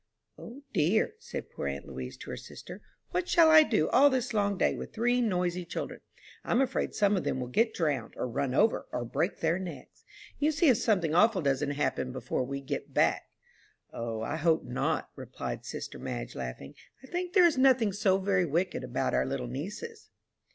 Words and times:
"O 0.35 0.63
dear," 0.73 1.13
said 1.19 1.51
poor 1.51 1.67
aunt 1.67 1.85
Louise 1.85 2.17
to 2.17 2.31
her 2.31 2.35
sister, 2.35 2.81
"what 3.11 3.29
shall 3.29 3.51
I 3.51 3.61
do 3.61 3.87
all 3.89 4.09
this 4.09 4.33
long 4.33 4.57
day 4.57 4.73
with 4.73 4.91
three 4.95 5.21
noisy 5.21 5.63
children? 5.63 5.99
I'm 6.43 6.59
afraid 6.59 6.95
some 6.95 7.15
of 7.15 7.23
them 7.23 7.39
will 7.39 7.45
get 7.49 7.75
drowned, 7.75 8.15
or 8.17 8.27
run 8.27 8.55
over, 8.55 8.87
or 8.91 9.05
break 9.05 9.41
their 9.41 9.59
necks. 9.59 10.03
You 10.39 10.51
see 10.51 10.69
if 10.69 10.77
something 10.77 11.13
awful 11.13 11.43
doesn't 11.43 11.73
happen 11.77 12.11
before 12.11 12.43
we 12.43 12.61
get 12.61 12.95
back." 12.95 13.29
"O, 13.93 14.21
I 14.23 14.37
hope 14.37 14.63
not," 14.63 15.11
replied 15.15 15.67
sister 15.67 15.99
Madge, 15.99 16.33
laughing. 16.33 16.73
"I 17.03 17.05
think 17.05 17.33
there 17.33 17.45
is 17.45 17.59
nothing 17.59 17.93
so 17.93 18.17
very 18.17 18.45
wicked 18.47 18.83
about 18.83 19.13
our 19.13 19.27
little 19.27 19.45
nieces." 19.47 20.09